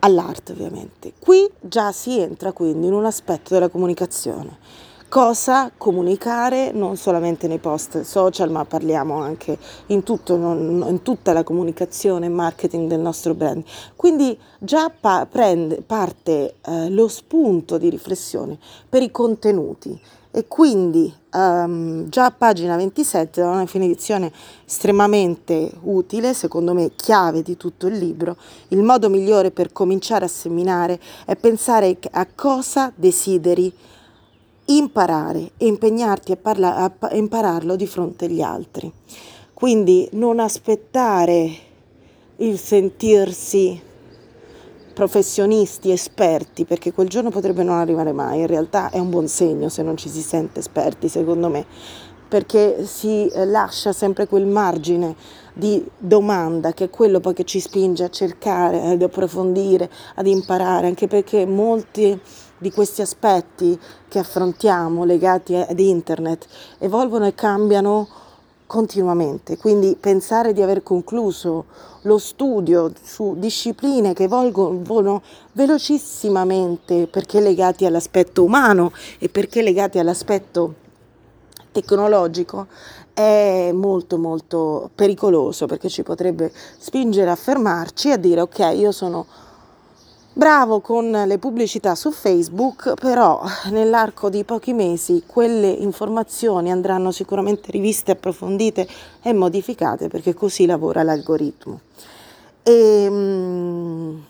all'arte 0.00 0.52
ovviamente. 0.52 1.12
Qui 1.18 1.48
già 1.60 1.92
si 1.92 2.18
entra 2.18 2.52
quindi 2.52 2.86
in 2.86 2.92
un 2.92 3.04
aspetto 3.04 3.54
della 3.54 3.68
comunicazione 3.68 4.86
cosa 5.08 5.72
comunicare 5.76 6.70
non 6.72 6.96
solamente 6.96 7.48
nei 7.48 7.58
post 7.58 8.02
social, 8.02 8.50
ma 8.50 8.64
parliamo 8.64 9.16
anche 9.20 9.56
in, 9.86 10.02
tutto, 10.02 10.34
in 10.34 11.00
tutta 11.02 11.32
la 11.32 11.42
comunicazione 11.42 12.26
e 12.26 12.28
marketing 12.28 12.88
del 12.88 13.00
nostro 13.00 13.34
brand. 13.34 13.64
Quindi 13.96 14.38
già 14.58 14.90
pa- 14.90 15.26
prende, 15.28 15.80
parte 15.80 16.56
eh, 16.60 16.90
lo 16.90 17.08
spunto 17.08 17.78
di 17.78 17.88
riflessione 17.88 18.58
per 18.88 19.02
i 19.02 19.10
contenuti 19.10 19.98
e 20.30 20.46
quindi 20.46 21.12
um, 21.32 22.08
già 22.08 22.26
a 22.26 22.30
pagina 22.30 22.76
27 22.76 23.40
da 23.40 23.48
una 23.48 23.60
definizione 23.60 24.30
estremamente 24.66 25.70
utile, 25.82 26.34
secondo 26.34 26.74
me 26.74 26.92
chiave 26.94 27.42
di 27.42 27.56
tutto 27.56 27.86
il 27.86 27.96
libro, 27.96 28.36
il 28.68 28.82
modo 28.82 29.08
migliore 29.08 29.50
per 29.50 29.72
cominciare 29.72 30.26
a 30.26 30.28
seminare 30.28 31.00
è 31.24 31.34
pensare 31.36 31.98
a 32.10 32.26
cosa 32.34 32.92
desideri 32.94 33.72
imparare 34.66 35.52
e 35.56 35.66
impegnarti 35.66 36.32
a, 36.32 36.36
parla- 36.36 36.76
a 36.76 37.14
impararlo 37.14 37.74
di 37.74 37.86
fronte 37.86 38.26
agli 38.26 38.42
altri. 38.42 38.92
Quindi 39.54 40.08
non 40.12 40.40
aspettare 40.40 41.66
il 42.36 42.58
sentirsi 42.58 43.86
professionisti, 44.98 45.92
esperti, 45.92 46.64
perché 46.64 46.92
quel 46.92 47.06
giorno 47.08 47.30
potrebbe 47.30 47.62
non 47.62 47.76
arrivare 47.76 48.10
mai. 48.10 48.40
In 48.40 48.48
realtà 48.48 48.90
è 48.90 48.98
un 48.98 49.10
buon 49.10 49.28
segno 49.28 49.68
se 49.68 49.84
non 49.84 49.96
ci 49.96 50.08
si 50.08 50.20
sente 50.20 50.58
esperti, 50.58 51.08
secondo 51.08 51.48
me, 51.48 51.64
perché 52.26 52.84
si 52.84 53.30
lascia 53.32 53.92
sempre 53.92 54.26
quel 54.26 54.44
margine 54.44 55.14
di 55.52 55.88
domanda 55.96 56.72
che 56.72 56.86
è 56.86 56.90
quello 56.90 57.20
poi 57.20 57.32
che 57.32 57.44
ci 57.44 57.60
spinge 57.60 58.02
a 58.02 58.10
cercare, 58.10 58.90
ad 58.90 59.00
approfondire, 59.00 59.88
ad 60.16 60.26
imparare, 60.26 60.88
anche 60.88 61.06
perché 61.06 61.46
molti 61.46 62.20
di 62.58 62.72
questi 62.72 63.00
aspetti 63.00 63.78
che 64.08 64.18
affrontiamo 64.18 65.04
legati 65.04 65.54
ad 65.54 65.78
internet 65.78 66.44
evolvono 66.78 67.24
e 67.24 67.36
cambiano 67.36 68.08
continuamente, 68.66 69.56
quindi 69.58 69.96
pensare 69.98 70.52
di 70.52 70.60
aver 70.60 70.82
concluso 70.82 71.66
lo 72.08 72.18
studio 72.18 72.90
su 73.02 73.34
discipline 73.36 74.14
che 74.14 74.24
evolvono 74.24 75.22
velocissimamente 75.52 77.06
perché 77.06 77.38
legati 77.38 77.84
all'aspetto 77.84 78.42
umano 78.42 78.92
e 79.18 79.28
perché 79.28 79.60
legati 79.60 79.98
all'aspetto 79.98 80.74
tecnologico 81.70 82.66
è 83.12 83.70
molto 83.72 84.16
molto 84.16 84.90
pericoloso 84.94 85.66
perché 85.66 85.90
ci 85.90 86.02
potrebbe 86.02 86.50
spingere 86.78 87.30
a 87.30 87.36
fermarci 87.36 88.08
e 88.08 88.12
a 88.12 88.16
dire 88.16 88.40
ok 88.40 88.72
io 88.74 88.90
sono 88.90 89.26
Bravo 90.38 90.80
con 90.80 91.10
le 91.10 91.38
pubblicità 91.38 91.96
su 91.96 92.12
Facebook, 92.12 92.94
però 92.94 93.42
nell'arco 93.72 94.30
di 94.30 94.44
pochi 94.44 94.72
mesi 94.72 95.24
quelle 95.26 95.66
informazioni 95.66 96.70
andranno 96.70 97.10
sicuramente 97.10 97.72
riviste, 97.72 98.12
approfondite 98.12 98.86
e 99.20 99.32
modificate 99.32 100.06
perché 100.06 100.34
così 100.34 100.64
lavora 100.64 101.02
l'algoritmo. 101.02 101.80
E, 102.62 102.72
ehm, 102.72 104.24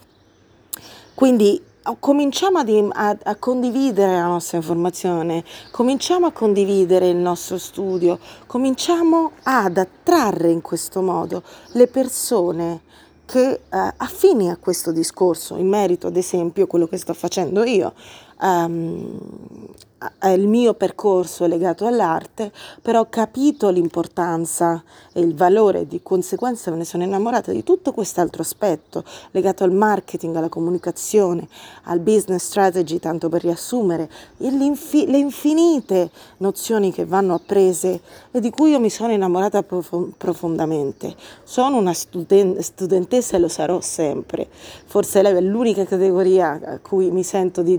quindi 1.13 1.63
cominciamo 1.99 2.59
a, 2.59 3.17
a, 3.23 3.37
condividere 3.37 4.13
la 4.13 4.29
nostra 4.29 4.57
informazione, 4.57 5.45
cominciamo 5.71 6.25
a 6.25 6.33
condividere 6.33 7.11
il 7.11 7.17
nostro 7.17 7.59
studio, 7.59 8.19
cominciamo 8.47 9.33
ad 9.43 9.77
attrarre 9.77 10.49
in 10.49 10.63
questo 10.63 11.03
modo 11.03 11.43
le 11.73 11.87
persone 11.87 12.81
che 13.31 13.51
eh, 13.51 13.61
affini 13.99 14.49
a 14.49 14.57
questo 14.57 14.91
discorso, 14.91 15.57
in 15.57 15.69
merito 15.69 16.07
ad 16.07 16.17
esempio 16.17 16.65
a 16.65 16.67
quello 16.67 16.87
che 16.87 16.97
sto 16.97 17.13
facendo 17.13 17.63
io, 17.63 17.93
um, 18.41 19.19
il 20.27 20.47
mio 20.47 20.75
percorso 20.75 21.47
legato 21.47 21.85
all'arte, 21.85 22.53
però 22.81 23.01
ho 23.01 23.07
capito 23.09 23.69
l'importanza 23.69 24.83
e 25.13 25.21
il 25.21 25.35
valore, 25.35 25.89
di 25.89 26.01
conseguenza 26.03 26.71
me 26.71 26.77
ne 26.77 26.85
sono 26.85 27.03
innamorata 27.03 27.51
di 27.51 27.65
tutto 27.65 27.93
quest'altro 27.93 28.43
aspetto 28.43 29.03
legato 29.33 29.65
al 29.65 29.73
marketing, 29.73 30.37
alla 30.37 30.49
comunicazione, 30.49 31.49
al 31.85 31.99
business 31.99 32.45
strategy, 32.45 33.01
tanto 33.01 33.29
per 33.29 33.43
riassumere, 33.43 34.09
le 34.37 35.19
infinite 35.19 36.11
nozioni 36.39 36.93
che 36.93 37.05
vanno 37.05 37.35
apprese 37.35 38.01
e 38.31 38.41
di 38.41 38.51
cui 38.51 38.71
io 38.71 38.81
mi 38.81 38.91
sono 38.91 39.13
innamorata 39.13 39.65
profondamente. 39.65 41.15
Sono 41.43 41.77
una 41.77 41.93
studen- 41.93 42.61
studentessa 42.61 43.37
e 43.37 43.41
lo 43.41 43.49
sarò 43.49 43.81
sempre, 43.81 44.47
forse 44.87 45.23
è 45.23 45.41
l'unica 45.41 45.85
categoria 45.85 46.61
a 46.63 46.79
cui 46.79 47.11
mi 47.11 47.25
sento 47.25 47.63
di 47.63 47.77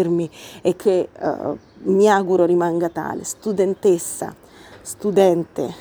definirmi 0.00 0.30
e 0.62 0.76
che... 0.76 1.08
Uh, 1.18 1.58
mi 1.82 2.10
auguro 2.10 2.44
rimanga 2.44 2.90
tale, 2.90 3.24
studentessa, 3.24 4.34
studente, 4.82 5.74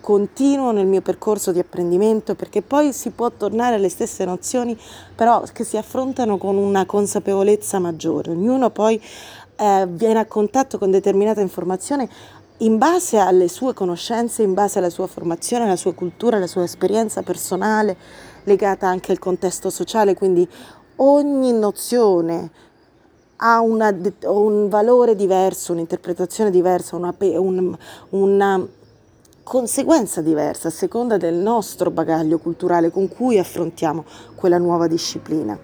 continuo 0.00 0.70
nel 0.70 0.86
mio 0.86 1.00
percorso 1.00 1.50
di 1.50 1.58
apprendimento 1.58 2.36
perché 2.36 2.62
poi 2.62 2.92
si 2.92 3.10
può 3.10 3.30
tornare 3.32 3.74
alle 3.74 3.88
stesse 3.88 4.24
nozioni, 4.24 4.78
però 5.14 5.42
che 5.52 5.64
si 5.64 5.76
affrontano 5.76 6.38
con 6.38 6.56
una 6.56 6.86
consapevolezza 6.86 7.80
maggiore. 7.80 8.30
Ognuno 8.30 8.70
poi 8.70 9.02
eh, 9.56 9.86
viene 9.88 10.20
a 10.20 10.26
contatto 10.26 10.78
con 10.78 10.92
determinata 10.92 11.40
informazione 11.40 12.08
in 12.58 12.78
base 12.78 13.18
alle 13.18 13.48
sue 13.48 13.74
conoscenze, 13.74 14.42
in 14.42 14.54
base 14.54 14.78
alla 14.78 14.90
sua 14.90 15.08
formazione, 15.08 15.64
alla 15.64 15.76
sua 15.76 15.94
cultura, 15.94 16.36
alla 16.36 16.46
sua 16.46 16.62
esperienza 16.62 17.22
personale, 17.22 17.96
legata 18.44 18.86
anche 18.86 19.10
al 19.10 19.18
contesto 19.18 19.68
sociale, 19.68 20.14
quindi 20.14 20.48
ogni 20.96 21.52
nozione 21.52 22.50
ha 23.42 23.60
una, 23.60 23.94
un 24.24 24.68
valore 24.68 25.14
diverso, 25.14 25.72
un'interpretazione 25.72 26.50
diversa, 26.50 26.96
una, 26.96 27.14
un, 27.18 27.76
una 28.10 28.66
conseguenza 29.42 30.20
diversa 30.20 30.68
a 30.68 30.70
seconda 30.70 31.16
del 31.16 31.34
nostro 31.34 31.90
bagaglio 31.90 32.38
culturale 32.38 32.90
con 32.90 33.08
cui 33.08 33.38
affrontiamo 33.38 34.04
quella 34.34 34.58
nuova 34.58 34.86
disciplina. 34.86 35.58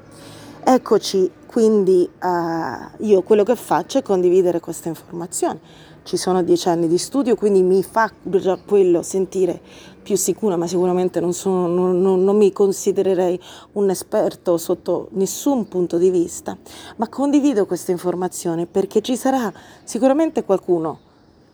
Eccoci, 0.64 1.30
quindi 1.46 2.10
uh, 2.22 3.04
io 3.04 3.22
quello 3.22 3.44
che 3.44 3.54
faccio 3.54 3.98
è 3.98 4.02
condividere 4.02 4.58
queste 4.58 4.88
informazioni 4.88 5.60
ci 6.06 6.16
sono 6.16 6.40
dieci 6.44 6.68
anni 6.68 6.86
di 6.86 6.98
studio, 6.98 7.34
quindi 7.34 7.62
mi 7.62 7.82
fa 7.82 8.08
già 8.22 8.56
quello 8.64 9.02
sentire 9.02 9.60
più 10.00 10.16
sicura, 10.16 10.56
ma 10.56 10.68
sicuramente 10.68 11.18
non, 11.18 11.32
sono, 11.32 11.66
non, 11.66 12.00
non, 12.00 12.22
non 12.22 12.36
mi 12.36 12.52
considererei 12.52 13.38
un 13.72 13.90
esperto 13.90 14.56
sotto 14.56 15.08
nessun 15.12 15.66
punto 15.66 15.98
di 15.98 16.10
vista, 16.10 16.56
ma 16.96 17.08
condivido 17.08 17.66
questa 17.66 17.90
informazione 17.90 18.66
perché 18.66 19.02
ci 19.02 19.16
sarà 19.16 19.52
sicuramente 19.82 20.44
qualcuno 20.44 21.00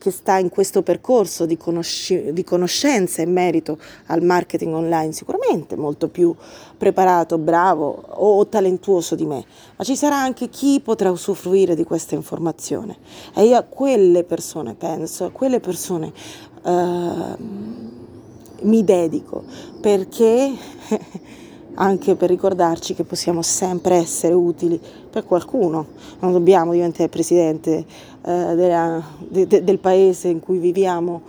che 0.02 0.10
sta 0.10 0.36
in 0.36 0.48
questo 0.48 0.82
percorso 0.82 1.46
di, 1.46 1.56
conosci- 1.56 2.32
di 2.32 2.42
conoscenza 2.42 3.22
in 3.22 3.30
merito 3.30 3.78
al 4.06 4.20
marketing 4.20 4.74
online, 4.74 5.12
sicuramente 5.12 5.76
molto 5.76 6.08
più 6.08 6.34
preparato, 6.76 7.38
bravo 7.38 8.02
o 8.08 8.44
talentuoso 8.48 9.14
di 9.14 9.24
me, 9.24 9.44
ma 9.76 9.84
ci 9.84 9.94
sarà 9.94 10.16
anche 10.16 10.48
chi 10.48 10.80
potrà 10.80 11.08
usufruire 11.08 11.76
di 11.76 11.84
questa 11.84 12.16
informazione. 12.16 12.96
E 13.32 13.44
io 13.44 13.56
a 13.56 13.62
quelle 13.62 14.24
persone 14.24 14.74
penso, 14.74 15.26
a 15.26 15.30
quelle 15.30 15.60
persone 15.60 16.12
uh, 16.64 17.36
mi 18.62 18.82
dedico 18.82 19.44
perché 19.80 20.52
anche 21.74 22.14
per 22.16 22.28
ricordarci 22.28 22.94
che 22.94 23.04
possiamo 23.04 23.42
sempre 23.42 23.96
essere 23.96 24.34
utili 24.34 24.80
per 25.10 25.24
qualcuno, 25.24 25.86
non 26.20 26.32
dobbiamo 26.32 26.72
diventare 26.72 27.08
presidente 27.08 27.84
eh, 28.24 28.54
della, 28.54 29.02
de, 29.28 29.46
de, 29.46 29.64
del 29.64 29.78
paese 29.78 30.28
in 30.28 30.40
cui 30.40 30.58
viviamo 30.58 31.22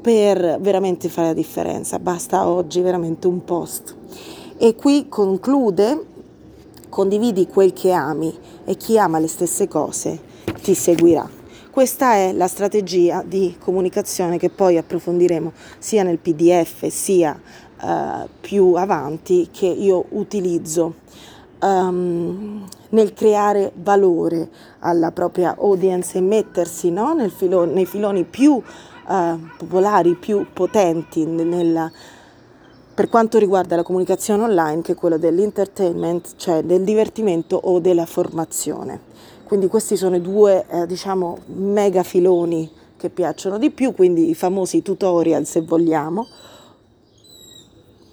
per 0.00 0.58
veramente 0.60 1.08
fare 1.08 1.28
la 1.28 1.34
differenza, 1.34 1.98
basta 1.98 2.48
oggi 2.48 2.80
veramente 2.80 3.26
un 3.26 3.44
post. 3.44 3.96
E 4.56 4.74
qui 4.74 5.08
conclude, 5.08 6.04
condividi 6.88 7.46
quel 7.46 7.72
che 7.72 7.92
ami 7.92 8.36
e 8.64 8.76
chi 8.76 8.98
ama 8.98 9.18
le 9.18 9.28
stesse 9.28 9.68
cose 9.68 10.20
ti 10.62 10.74
seguirà. 10.74 11.28
Questa 11.70 12.14
è 12.14 12.32
la 12.32 12.48
strategia 12.48 13.22
di 13.24 13.54
comunicazione 13.56 14.36
che 14.36 14.50
poi 14.50 14.78
approfondiremo 14.78 15.52
sia 15.78 16.02
nel 16.02 16.18
PDF 16.18 16.88
sia 16.88 17.40
uh, 17.80 18.28
più 18.40 18.74
avanti 18.74 19.48
che 19.50 19.66
io 19.66 20.04
utilizzo 20.10 20.94
um, 21.60 22.66
nel 22.90 23.12
creare 23.12 23.72
valore 23.74 24.48
alla 24.80 25.10
propria 25.10 25.56
audience 25.58 26.18
e 26.18 26.20
mettersi 26.20 26.90
no, 26.90 27.14
filo, 27.28 27.64
nei 27.64 27.86
filoni 27.86 28.24
più 28.24 28.52
uh, 28.52 29.38
popolari, 29.56 30.14
più 30.14 30.46
potenti 30.52 31.24
nella, 31.24 31.90
per 32.94 33.08
quanto 33.08 33.38
riguarda 33.38 33.76
la 33.76 33.82
comunicazione 33.82 34.42
online 34.42 34.82
che 34.82 34.92
è 34.92 34.96
quello 34.96 35.18
dell'entertainment, 35.18 36.32
cioè 36.36 36.62
del 36.62 36.82
divertimento 36.82 37.56
o 37.56 37.78
della 37.78 38.06
formazione. 38.06 39.06
Quindi 39.44 39.68
questi 39.68 39.96
sono 39.96 40.16
i 40.16 40.20
due 40.20 40.66
eh, 40.68 40.86
diciamo 40.86 41.38
mega 41.46 42.02
filoni 42.02 42.70
che 42.98 43.08
piacciono 43.08 43.56
di 43.56 43.70
più, 43.70 43.94
quindi 43.94 44.28
i 44.28 44.34
famosi 44.34 44.82
tutorial 44.82 45.46
se 45.46 45.62
vogliamo, 45.62 46.26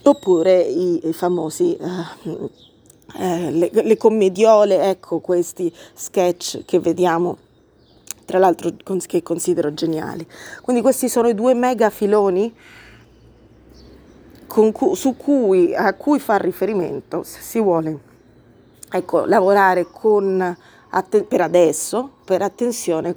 oppure 0.09 0.61
i, 0.61 1.07
i 1.07 1.13
famosi 1.13 1.77
uh, 1.79 2.49
eh, 3.17 3.51
le, 3.51 3.69
le, 3.71 3.97
commediole, 3.97 4.89
ecco 4.89 5.19
questi 5.19 5.73
sketch 5.93 6.65
che 6.65 6.79
vediamo, 6.79 7.37
tra 8.25 8.39
l'altro 8.39 8.71
che 9.07 9.23
considero 9.23 9.73
geniali. 9.73 10.25
Quindi 10.61 10.81
questi 10.81 11.07
sono 11.09 11.27
i 11.27 11.35
due 11.35 11.53
mega 11.53 11.89
filoni 11.89 12.53
cu- 14.47 15.15
cui, 15.17 15.73
a 15.75 15.93
cui 15.93 16.19
far 16.19 16.41
riferimento 16.41 17.23
se 17.23 17.41
si 17.41 17.59
vuole 17.59 17.99
ecco, 18.91 19.25
lavorare 19.25 19.87
con, 19.91 20.57
atten- 20.89 21.27
per 21.27 21.41
adesso, 21.41 22.11
per 22.23 22.41
attenzione 22.41 23.15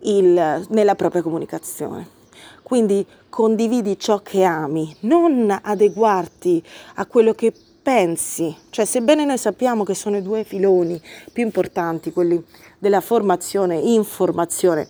il, 0.00 0.66
nella 0.68 0.94
propria 0.94 1.22
comunicazione. 1.22 2.20
Quindi 2.62 3.06
condividi 3.28 3.98
ciò 3.98 4.20
che 4.20 4.44
ami, 4.44 4.94
non 5.00 5.56
adeguarti 5.62 6.62
a 6.94 7.06
quello 7.06 7.32
che 7.34 7.52
pensi, 7.82 8.54
cioè 8.70 8.84
sebbene 8.84 9.24
noi 9.24 9.38
sappiamo 9.38 9.82
che 9.84 9.94
sono 9.94 10.16
i 10.16 10.22
due 10.22 10.44
filoni 10.44 11.00
più 11.32 11.42
importanti, 11.42 12.12
quelli 12.12 12.42
della 12.78 13.00
formazione, 13.00 13.76
informazione 13.76 14.88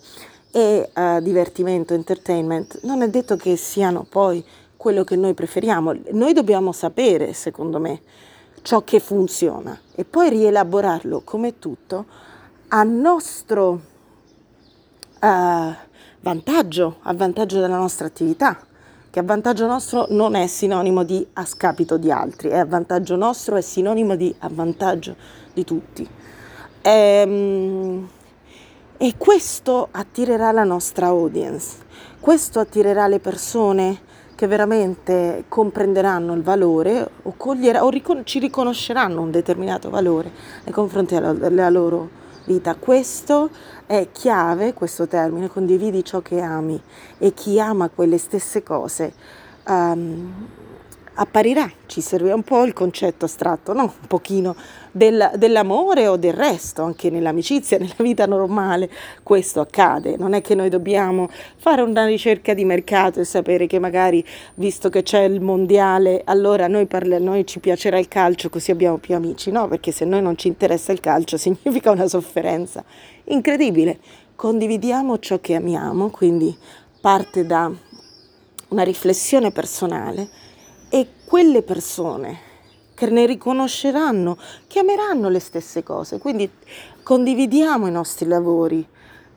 e 0.51 0.89
uh, 0.93 1.19
divertimento, 1.21 1.93
entertainment, 1.93 2.81
non 2.83 3.01
è 3.01 3.09
detto 3.09 3.35
che 3.35 3.55
siano 3.55 4.05
poi 4.07 4.43
quello 4.77 5.03
che 5.03 5.15
noi 5.15 5.33
preferiamo. 5.33 5.93
Noi 6.11 6.33
dobbiamo 6.33 6.71
sapere, 6.71 7.33
secondo 7.33 7.79
me, 7.79 8.01
ciò 8.61 8.83
che 8.83 8.99
funziona 8.99 9.79
e 9.95 10.05
poi 10.05 10.29
rielaborarlo 10.29 11.21
come 11.23 11.57
tutto 11.57 12.05
a 12.67 12.83
nostro 12.83 13.81
uh, 15.21 15.73
vantaggio, 16.23 16.97
a 17.01 17.13
vantaggio 17.13 17.59
della 17.59 17.77
nostra 17.77 18.07
attività 18.07 18.57
che 19.09 19.19
a 19.19 19.23
vantaggio 19.23 19.67
nostro 19.67 20.07
non 20.09 20.33
è 20.33 20.47
sinonimo 20.47 21.03
di 21.03 21.23
a 21.33 21.45
scapito 21.45 21.97
di 21.97 22.09
altri, 22.11 22.49
è 22.49 22.57
a 22.57 22.65
vantaggio 22.65 23.15
nostro, 23.15 23.57
è 23.57 23.61
sinonimo 23.61 24.15
di 24.15 24.33
a 24.39 24.49
vantaggio 24.51 25.15
di 25.53 25.63
tutti. 25.63 26.07
E, 26.81 26.89
ehm, 26.89 28.09
e 28.97 29.13
questo 29.17 29.89
attirerà 29.91 30.51
la 30.51 30.63
nostra 30.63 31.07
audience, 31.07 31.77
questo 32.19 32.59
attirerà 32.59 33.05
le 33.07 33.19
persone 33.19 33.99
che 34.33 34.47
veramente 34.47 35.43
comprenderanno 35.47 36.33
il 36.33 36.41
valore 36.41 37.07
o, 37.21 37.33
cogliere, 37.37 37.79
o 37.79 37.89
ricon- 37.89 38.25
ci 38.25 38.39
riconosceranno 38.39 39.21
un 39.21 39.29
determinato 39.29 39.91
valore 39.91 40.31
nei 40.63 40.73
confronti 40.73 41.13
della 41.19 41.69
loro 41.69 42.21
vita. 42.45 42.75
Questo 42.75 43.49
è 43.85 44.07
chiave, 44.11 44.73
questo 44.73 45.07
termine, 45.07 45.47
condividi 45.47 46.03
ciò 46.03 46.21
che 46.21 46.41
ami 46.41 46.81
e 47.17 47.33
chi 47.33 47.59
ama 47.59 47.89
quelle 47.89 48.17
stesse 48.17 48.63
cose 48.63 49.13
um, 49.67 50.47
apparirà, 51.15 51.69
ci 51.85 52.01
serve 52.01 52.31
un 52.31 52.41
po' 52.41 52.63
il 52.63 52.73
concetto 52.73 53.25
astratto, 53.25 53.73
no? 53.73 53.83
Un 53.83 54.07
pochino 54.07 54.55
del, 54.91 55.31
dell'amore 55.35 56.07
o 56.07 56.17
del 56.17 56.33
resto, 56.33 56.81
anche 56.83 57.09
nell'amicizia, 57.09 57.77
nella 57.79 57.93
vita 57.97 58.25
normale, 58.25 58.89
questo 59.21 59.59
accade. 59.61 60.17
Non 60.17 60.33
è 60.33 60.41
che 60.41 60.55
noi 60.55 60.69
dobbiamo 60.69 61.29
fare 61.57 61.81
una 61.81 62.05
ricerca 62.05 62.53
di 62.53 62.65
mercato 62.65 63.19
e 63.19 63.25
sapere 63.25 63.67
che 63.67 63.79
magari, 63.79 64.25
visto 64.55 64.89
che 64.89 65.03
c'è 65.03 65.21
il 65.21 65.41
mondiale, 65.41 66.21
allora 66.25 66.67
noi, 66.67 66.85
parla, 66.87 67.19
noi 67.19 67.45
ci 67.45 67.59
piacerà 67.59 67.99
il 67.99 68.07
calcio 68.07 68.49
così 68.49 68.71
abbiamo 68.71 68.97
più 68.97 69.15
amici, 69.15 69.51
no? 69.51 69.67
Perché 69.67 69.91
se 69.91 70.05
noi 70.05 70.21
non 70.21 70.37
ci 70.37 70.47
interessa 70.47 70.91
il 70.91 70.99
calcio 70.99 71.37
significa 71.37 71.91
una 71.91 72.07
sofferenza 72.07 72.83
incredibile. 73.25 73.99
Condividiamo 74.35 75.19
ciò 75.19 75.39
che 75.39 75.53
amiamo, 75.53 76.09
quindi 76.09 76.55
parte 76.99 77.45
da 77.45 77.71
una 78.69 78.83
riflessione 78.83 79.51
personale 79.51 80.41
e 80.93 81.07
quelle 81.25 81.63
persone 81.63 82.37
che 82.93 83.07
ne 83.07 83.25
riconosceranno, 83.25 84.37
chiameranno 84.67 85.27
le 85.27 85.39
stesse 85.39 85.81
cose. 85.81 86.19
Quindi 86.19 86.47
condividiamo 87.01 87.87
i 87.87 87.91
nostri 87.91 88.27
lavori 88.27 88.87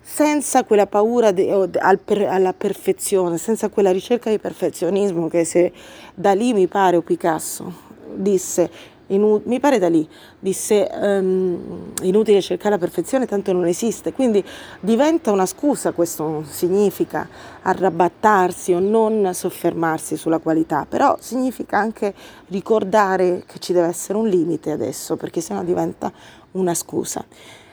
senza 0.02 0.64
quella 0.64 0.86
paura 0.86 1.30
de, 1.30 1.50
al 1.78 1.98
per, 1.98 2.28
alla 2.28 2.52
perfezione, 2.52 3.38
senza 3.38 3.70
quella 3.70 3.90
ricerca 3.90 4.28
di 4.28 4.38
perfezionismo 4.38 5.28
che 5.28 5.44
se 5.46 5.72
da 6.14 6.34
lì 6.34 6.52
mi 6.52 6.66
pare 6.66 6.98
o 6.98 7.00
Picasso 7.00 7.72
disse 8.14 8.70
Inu- 9.08 9.42
mi 9.44 9.60
pare 9.60 9.78
da 9.78 9.88
lì, 9.88 10.08
disse 10.40 10.90
um, 10.92 11.92
inutile 12.02 12.40
cercare 12.42 12.70
la 12.70 12.78
perfezione 12.78 13.24
tanto 13.24 13.52
non 13.52 13.66
esiste, 13.66 14.12
quindi 14.12 14.44
diventa 14.80 15.30
una 15.30 15.46
scusa, 15.46 15.92
questo 15.92 16.24
non 16.24 16.44
significa 16.44 17.28
arrabattarsi 17.62 18.72
o 18.72 18.80
non 18.80 19.30
soffermarsi 19.32 20.16
sulla 20.16 20.38
qualità, 20.38 20.86
però 20.88 21.16
significa 21.20 21.78
anche 21.78 22.12
ricordare 22.48 23.44
che 23.46 23.60
ci 23.60 23.72
deve 23.72 23.86
essere 23.86 24.18
un 24.18 24.26
limite 24.26 24.72
adesso, 24.72 25.14
perché 25.14 25.40
sennò 25.40 25.62
diventa 25.62 26.12
una 26.52 26.74
scusa. 26.74 27.24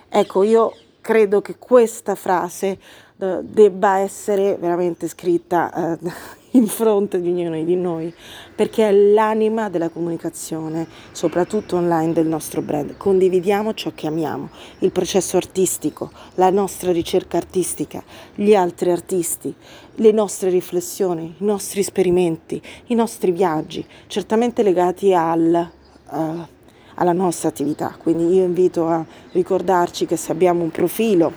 Ecco, 0.10 0.44
io 0.44 0.72
credo 1.02 1.42
che 1.42 1.56
questa 1.58 2.14
frase 2.14 2.78
uh, 3.18 3.40
debba 3.42 3.98
essere 3.98 4.56
veramente 4.60 5.08
scritta 5.08 5.98
uh, 6.00 6.12
in 6.56 6.68
fronte 6.68 7.22
di 7.22 7.30
ognuno 7.30 7.62
di 7.64 7.76
noi, 7.76 8.14
perché 8.56 8.90
è 8.90 8.92
l'anima 8.92 9.70
della 9.70 9.90
comunicazione, 9.90 10.88
soprattutto 11.12 11.78
online 11.78 12.14
del 12.14 12.28
nostro 12.28 12.62
brand. 12.62 12.98
Condividiamo 12.98 13.74
ciò 13.74 13.92
che 13.94 14.08
amiamo, 14.08 14.50
il 14.80 14.92
processo 14.92 15.38
artistico, 15.38 16.12
la 16.36 16.50
nostra 16.50 16.92
ricerca 16.92 17.38
artistica, 17.38 18.04
gli 18.36 18.54
altri 18.54 18.92
artisti, 18.92 19.54
le 19.96 20.12
nostre 20.12 20.50
riflessioni, 20.50 21.36
i 21.38 21.44
nostri 21.44 21.80
esperimenti, 21.80 22.62
i 22.88 22.96
nostri 22.96 23.32
viaggi, 23.32 23.86
certamente 24.08 24.64
legati 24.64 25.14
al... 25.14 25.70
Uh, 26.10 26.52
alla 26.96 27.12
nostra 27.12 27.50
attività. 27.50 27.96
Quindi 27.98 28.36
io 28.36 28.44
invito 28.44 28.88
a 28.88 29.04
ricordarci 29.32 30.06
che 30.06 30.16
se 30.16 30.32
abbiamo 30.32 30.62
un 30.62 30.70
profilo 30.70 31.34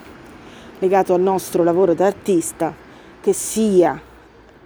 legato 0.80 1.14
al 1.14 1.22
nostro 1.22 1.62
lavoro 1.62 1.94
d'artista, 1.94 2.74
che 3.22 3.32
sia 3.32 3.98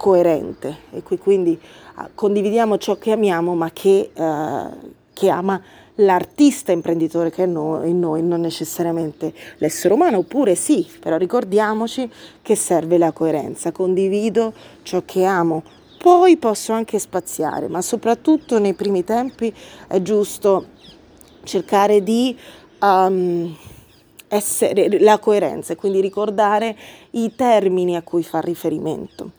coerente. 0.01 0.77
E 0.93 1.03
qui 1.03 1.19
quindi 1.19 1.59
uh, 1.97 2.09
condividiamo 2.15 2.79
ciò 2.79 2.97
che 2.97 3.11
amiamo 3.11 3.53
ma 3.53 3.69
che, 3.69 4.09
uh, 4.11 4.91
che 5.13 5.29
ama 5.29 5.61
l'artista 5.95 6.71
imprenditore 6.71 7.29
che 7.29 7.43
è 7.43 7.45
no, 7.45 7.83
in 7.83 7.99
noi, 7.99 8.23
non 8.23 8.41
necessariamente 8.41 9.31
l'essere 9.57 9.93
umano, 9.93 10.17
oppure 10.17 10.55
sì, 10.55 10.87
però 10.99 11.17
ricordiamoci 11.17 12.09
che 12.41 12.55
serve 12.55 12.97
la 12.97 13.11
coerenza, 13.11 13.71
condivido 13.71 14.53
ciò 14.81 15.03
che 15.05 15.23
amo, 15.23 15.61
poi 15.99 16.35
posso 16.37 16.73
anche 16.73 16.97
spaziare, 16.97 17.67
ma 17.67 17.83
soprattutto 17.83 18.57
nei 18.57 18.73
primi 18.73 19.03
tempi 19.03 19.53
è 19.85 20.01
giusto 20.01 20.65
cercare 21.43 22.01
di 22.01 22.35
um, 22.79 23.55
essere 24.27 24.99
la 24.99 25.19
coerenza, 25.19 25.75
quindi 25.75 26.01
ricordare 26.01 26.75
i 27.11 27.35
termini 27.35 27.95
a 27.95 28.01
cui 28.01 28.23
fa 28.23 28.39
riferimento 28.39 29.33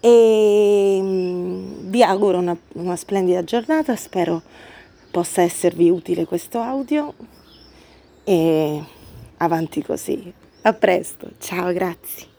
e 0.00 0.98
mm, 1.00 1.90
vi 1.90 2.02
auguro 2.02 2.38
una, 2.38 2.56
una 2.74 2.96
splendida 2.96 3.44
giornata, 3.44 3.94
spero 3.96 4.42
possa 5.10 5.42
esservi 5.42 5.90
utile 5.90 6.24
questo 6.24 6.60
audio 6.60 7.14
e 8.24 8.82
avanti 9.38 9.82
così. 9.82 10.32
A 10.62 10.72
presto, 10.72 11.30
ciao, 11.38 11.72
grazie. 11.72 12.38